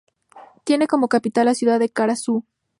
[0.63, 2.43] Tiene como capital la ciudad de Kara-Suu.